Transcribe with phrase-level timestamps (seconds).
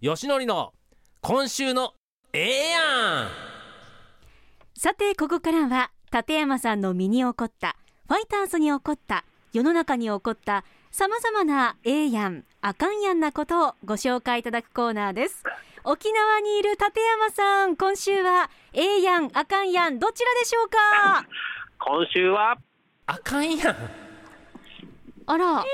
[0.00, 0.72] よしのりの
[1.22, 1.94] 今週の
[2.32, 2.78] ええや
[3.24, 3.28] ん
[4.78, 7.74] さてここからは立山さんの身に起こった
[8.06, 15.42] ファイターズに起こった世の中に起こったさまざまなええやんあかんやんなことをご紹介いただくコーナーです。
[15.82, 21.26] 沖縄にいる立山さん今週はええやんあかんやんどちらでしょうか？
[21.80, 22.56] 今週は
[23.06, 23.76] あかんやん
[25.26, 25.64] あら、あ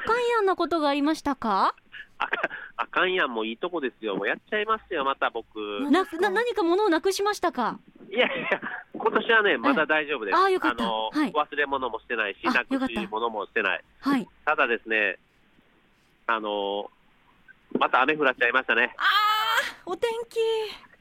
[0.00, 1.74] かんやんなことがありましたか？
[2.18, 4.16] あかあかんやんもいいとこですよ。
[4.16, 5.58] もうやっちゃいますよ、また僕。
[5.90, 7.78] なな何か物をなくしましたか？
[8.10, 8.60] いやいや、
[8.94, 10.38] 今年はね、まだ大丈夫です。
[10.38, 10.84] あよかった。
[10.84, 11.32] の、はい。
[11.32, 13.84] 忘れ物もしてないし、あなくし物もしてない。
[14.00, 14.28] はい。
[14.44, 15.18] ただですね、
[16.26, 16.90] あの、
[17.78, 18.94] また雨降らっちゃいましたね。
[19.86, 20.38] お天気。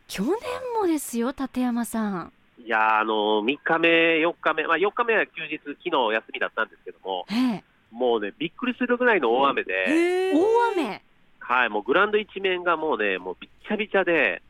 [0.07, 0.33] 去年
[0.79, 2.33] もですよ立山さん。
[2.59, 3.89] いやーあの、3日目、
[4.25, 7.63] 4日目、まあ4日目は休日、昨日休みだったんですけども、ええ。
[7.91, 11.03] もうね、びっくりするぐらいの大雨で、大雨
[11.43, 14.41] はい、もうグラウンド一面がもうね、もうびっちゃびちゃで、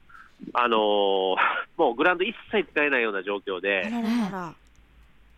[0.53, 1.35] あのー
[1.77, 3.89] もうグラウンド一切使えないような状況あで、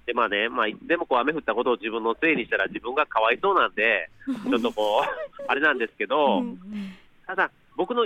[0.05, 6.59] で、まあね、まあ、でもこう雨降ったことを自分のせいにしたら自分がかわいそうなんで、 ちょっとこう、 あれなんですけど、うん
[7.25, 8.05] ただ、僕の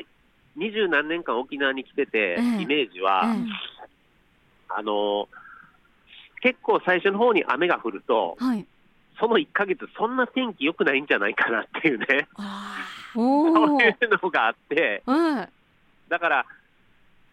[0.55, 2.61] 二十何年間沖縄に来てて、ええ。
[2.61, 3.39] イメージは、え
[4.69, 5.27] あのー
[6.41, 8.65] 結構最初の方に雨が降ると、えはい。
[9.19, 12.29] その1ヶ月、そんな天気良くないんじゃないかなっていうね、
[13.13, 15.49] そうおいうのがあって、はい
[16.09, 16.45] だから、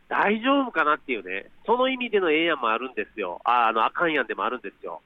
[0.08, 3.40] 大丈夫かなっていうね、その意味でのええやんもあるんですよ。
[3.44, 5.00] ああの、あかんやんでもあるんですよ。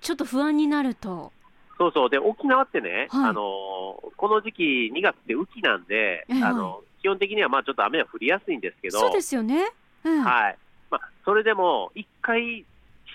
[0.00, 1.32] ちょっと不安になると。
[1.78, 2.10] そうそう。
[2.10, 3.30] で、沖縄ってね、はい。
[3.30, 3.76] あのー
[4.16, 4.62] この時期
[4.94, 9.72] 2月って雨季なんで、ええあの、基本的にはまあちょっと雨は降りやすいんですけど、そうですよね、
[10.04, 10.58] うんはい。
[10.90, 12.64] まあ、それでも、一回、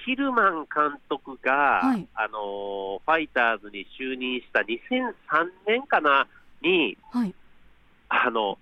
[0.06, 2.08] ヒルマン監督が、はい。
[2.14, 6.28] あのーファイターズに就任した2003年かな、
[6.62, 7.34] に、はい。
[8.10, 8.58] あの、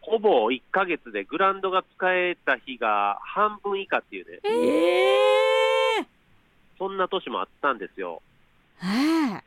[0.00, 6.06] ほぼ1ヶ月でグラウンドが使えた日が半分以下っていうね、えええ
[6.78, 8.20] そんな年もあったんですよ。
[8.82, 8.86] え
[9.38, 9.44] え。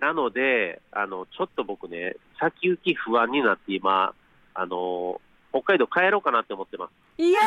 [0.00, 4.14] なので、あの、ちょっと僕ね、先行き不安になって今、
[4.54, 7.22] あの、北海道帰ろうかなって思ってます。
[7.22, 7.40] いや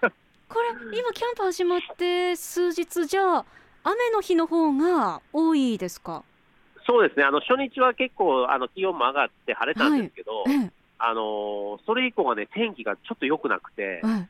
[0.48, 3.44] これ今キャンプ始まって数日じゃあ
[3.82, 6.22] 雨の日の方が多いですか？
[6.86, 14.28] そうですね、あの、初日は結構、あの、気温も上がって晴れたんですけど、ええあの、それ以降はね、天気がちょっと良くなくて、え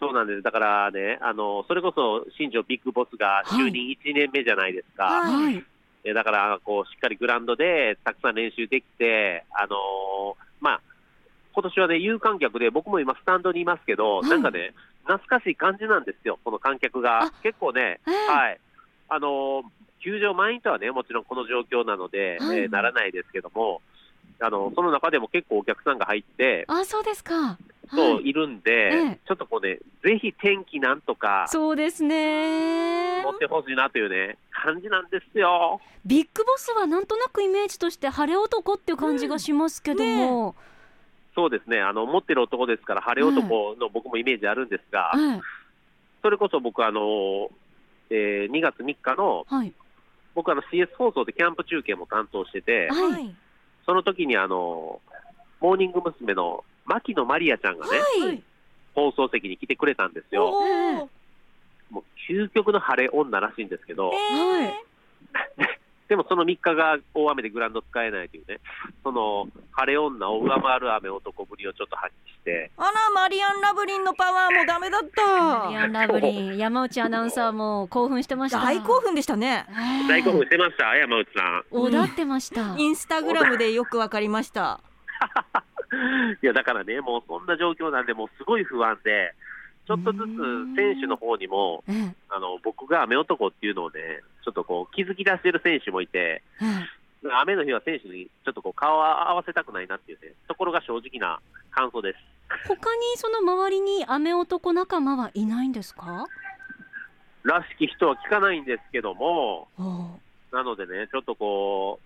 [0.00, 0.42] そうなんです。
[0.42, 5.04] だからね、あの、それこそ新庄ビッグボスが就任1年目じゃないですか。
[5.04, 5.64] えはい
[6.14, 10.80] だから、こう、しっかりグラウンドでたくさん練習できて、あのーまあ、
[11.52, 14.74] 今年はね、有観客で、僕も今スタンドにいますけど、はいなんかね、
[15.04, 17.30] 懐かしい感じなんですよ、この観客があ。
[17.44, 18.60] 結構ね、ええはい。
[19.12, 19.62] あのー
[20.04, 22.58] 球場満員とはね、もちろんこの状況なので、はい。
[22.58, 23.80] えーならないですけども、
[24.40, 27.56] あの、その中でも結構お客さんが入って、あそうですか。
[27.88, 29.18] そう、はいいるんで、ええ。
[29.24, 33.22] ちょっとこうね、ぜひ天気なんとかそうですね。
[33.22, 35.80] 持ってほしいなというね、感じなんですよ。
[36.04, 40.56] ビッグボスはなんとなくイメージとして晴れ男っていう感じがしますけども、
[41.36, 45.40] そうですね、あの持ってる男ですから、晴れ男の僕もイメージあるんですが、ええ
[46.22, 47.50] それこそ僕、あの
[48.12, 49.72] えー2月3日の、はい。
[50.34, 53.12] 僕あの CS 放送でキャンプ中継も担当してて、はい。
[53.12, 53.34] はい。
[53.84, 55.00] その時にあの
[55.60, 56.34] モーニング娘。
[56.34, 57.92] の牧野マリアちゃんがね、
[58.26, 58.42] はい。
[58.94, 60.52] 放送席に来てくれたんですよ。
[61.90, 64.74] もう究極の晴れ女らしいんですけど、え
[66.12, 68.60] でもその3日が大雨でグラウンド使えないというね、
[69.02, 78.60] その晴れ女を上回る雨男ぶりをちょっと発揮して、あらマリアン・ラブリンのパワーもダメだっマリアたンラブリン山内アナウンサーも興奮してました。
[78.60, 79.64] 大興奮でしたね。
[79.70, 81.64] ええ大興奮してました、山内さん。
[81.70, 84.80] おだってました、インスタグラムでよくわかりました。
[86.42, 89.32] いやだからね、もうそんな状況なんで、もうすごい不安で、
[89.86, 92.14] ちょっとずつ選手の方にも、ええ。
[92.28, 97.02] あの僕が雨男っていうのをね、ちょっとこう気づき出してる選手もいて、ええ
[97.40, 101.38] 雨の日は選手にちょっとこう顔を合わせたくないなっていうね、ところが正直な
[101.70, 102.18] 感想です。
[102.66, 106.26] 他にその周りに雨男仲間はいないんですか？
[107.44, 109.68] らしき人は聞かないんですけども、
[110.52, 112.00] なのでね、ちょっとこ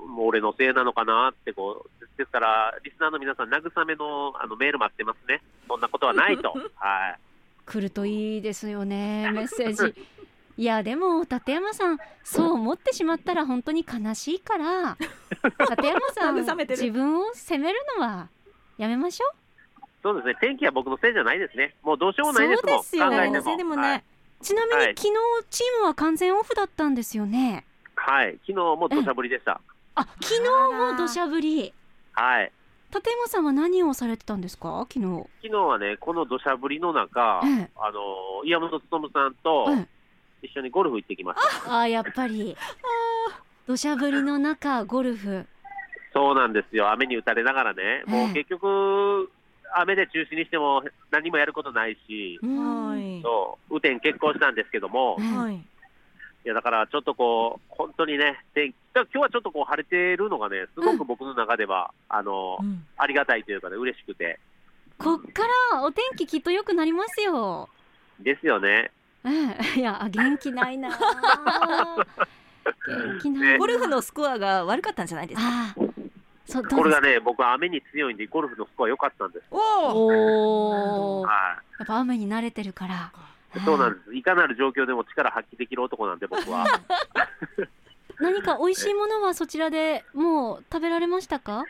[0.00, 5.42] う、もう俺のせいなのかなってこう、ですから、リスナーの皆さん、慰めのあのメール待ってますね。
[5.68, 6.52] そんなことはないと。
[6.76, 7.18] はい。
[7.66, 9.94] 来るといいですよねメッセージ
[10.60, 14.94] いやでも立山さんそう思ってしまったら本当に悲しいから
[15.70, 16.36] 立山さん
[16.68, 18.28] 自分を責めるのは
[18.76, 19.32] やめましょ
[20.02, 21.74] そうですね、天気は僕のせいじゃないですね。
[21.82, 23.42] もうどうしようもないですもん、そうですよ考えても。
[23.42, 24.04] せいでもね、はい、
[24.40, 24.94] うちなみに、はい。
[24.96, 25.14] 昨日
[25.50, 27.66] チームは完全オフだったんですよね。
[27.96, 28.32] はい。
[28.46, 29.60] 昨日も土砂降りでした。
[29.94, 31.72] あ昨日も土砂降り。
[32.12, 32.52] はい。
[32.94, 34.86] 立山さんは何をされてたんですか？
[34.90, 35.26] 昨日。
[35.42, 37.70] 昨日はね、この土砂降りの中、ええ。
[37.76, 39.99] あの、岩本勉さんとええ
[40.42, 41.80] 一緒にゴルフ行ってきました。
[41.80, 42.56] あーやっぱり
[43.66, 45.46] 土砂降りの中ゴルフ
[46.12, 46.90] そうなんですよ。
[46.90, 49.30] 雨に打たれながらね、もう結局、
[49.74, 50.82] 雨で中止にしても
[51.12, 52.38] 何もやることないし。
[52.42, 55.54] そう、雨天決行したんですけども、ええはい。
[55.56, 55.62] い
[56.48, 64.40] やだからちょっとこう、本当にね、天気今日はちょっとこう晴れてるのがね、すごく僕の中では、あのう、んありがたいというかね、嬉しくて。
[64.98, 67.68] こっからお天気きっと良くなりますよ
[68.18, 68.90] ですよね。
[69.24, 69.28] え
[69.76, 70.96] えいやあ元気ないな元
[73.20, 75.46] 気ないなゴルフのスコアが悪かったんじゃないですか？
[75.48, 75.84] ああ
[76.46, 79.44] そうこれがね、僕は雨に強いんで、ゴルフのスコア良かったんです。
[79.52, 79.60] おお。
[79.60, 83.12] おおやはっぱ雨に慣れてるから
[83.56, 83.60] い。
[83.64, 84.14] そうなんでです。
[84.16, 86.64] いかなる状況でも力発揮できる男なんで、僕は。
[88.18, 91.62] 何か美味しいものはそちらでもう食べられましたか？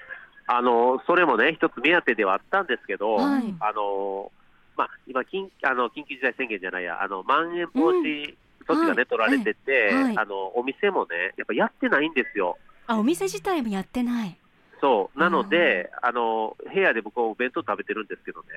[0.46, 4.32] あの、それもね、一つ目当てではあったんですけど、はいあの、
[4.80, 8.34] まあ、今緊、あの、緊急事態宣言じゃないや、あの、まん延防止
[8.66, 12.56] 措置がね、はい取られてて、はいあの、お店もね、やっぱやってないんですよ。
[12.86, 14.36] あお店自体もやってない。
[14.80, 15.18] そう。
[15.18, 18.48] なので、あの、部屋で僕はお弁当食べてるんですけどね。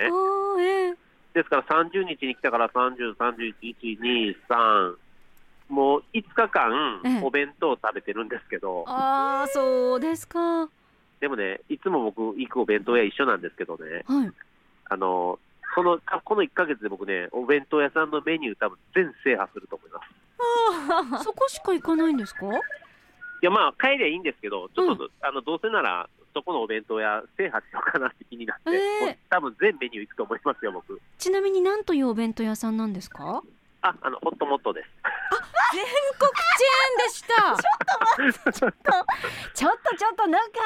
[0.63, 0.95] ええ。
[1.33, 4.95] ですから30日に来たから30、31、1、2、3、
[5.67, 7.21] もう5日間ええ。
[7.21, 10.39] お弁当食べてるんですけど、ああそうですか。
[10.39, 10.69] は
[11.19, 14.03] でもね、いつも僕行くお弁当屋一緒なんですけどね、い。
[14.89, 15.39] あの、
[15.75, 21.23] その、この1ヶ月で僕ね、お弁当屋さんのメニュー多分全制覇すると思います。
[21.23, 22.45] そこしか行かないんですか？
[22.47, 22.49] い
[23.41, 30.99] や、まあ、帰りゃいいんですけど、ちょっと、あの、どうせなら、そこのお弁当屋制覇しようかなって気になって、ええもう多分全メニュー行くと思いますよ、僕。
[31.17, 33.43] ちなみに何というお弁当屋さんなんですか？
[33.81, 34.89] あ、あの、ホットモットです。
[35.73, 35.83] 全
[36.19, 38.53] 国チェーンでした。
[38.53, 40.59] ちょっとちょっとなんか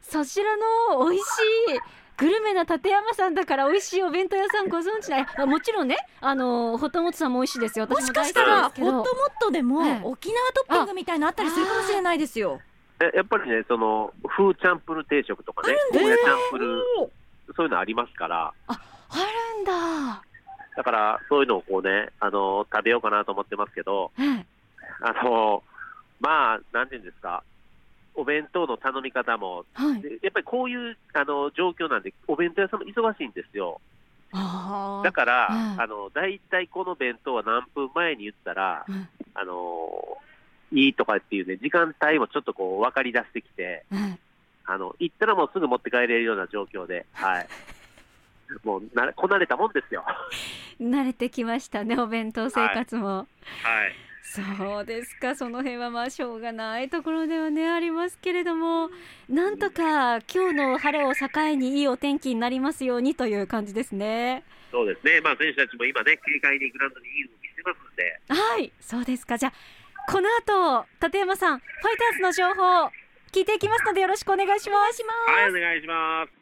[0.00, 1.80] そちらの美味しい
[2.16, 5.26] グルメな立山さんだから美味しいお弁当屋さんご存知ない？
[5.36, 5.96] あもちろんね。
[6.20, 7.86] あのホットモットさんも美味しいですよ。
[7.86, 9.04] もしかしたらホットモッ
[9.40, 12.60] トでもええ沖縄トッピングみたいなのあったりするかもしれないですよ。
[13.00, 16.82] えやっぱりね、その、風チャンプル定食とかね、ゴーヤチャンプル、
[17.56, 18.74] そういうのありますから、あ
[19.56, 20.22] るんだ。
[20.76, 24.46] だから、そういうのをこうね、あの、食べようかなと思ってますけど、ええ
[25.00, 25.64] あの、
[26.20, 27.42] まあ、なんていうんですか、
[28.14, 33.80] お弁当の頼み方も、はいでやっぱりこういうあの状況なんで、お弁当屋さんも忙しいんですよ。
[34.32, 40.18] だから、うんあの、大体この弁当は何分前に言ったら、うんあの、
[40.72, 44.18] いいとかっていうね、時間帯もちょっとこう分かり出してきて、え
[44.64, 47.48] あの、行ったらもうすぐ持って帰れるような状況で、 はい。
[48.64, 50.04] もうな、こなれたもんですよ。
[50.80, 53.26] え 慣れてきましたねお弁当生活も、はい。
[54.22, 55.34] そうですか。
[55.34, 58.90] その辺はまあしょうがないところではねありますけれども。
[59.28, 64.44] なんとか今日の晴れを境にいいお天気になりますようにという感じですね。
[64.70, 65.20] そうですね。
[65.20, 68.72] まあ、選手たちも今ね、軽快にグラウンドにいい動きしてますんで、はい。
[68.80, 69.36] そうですか。
[69.36, 69.52] じゃあ
[70.10, 72.90] この後立山さんファイターズの情報
[73.32, 75.32] 聞いていきますのでよろしくお願いします。
[75.32, 76.41] はい、お願いします。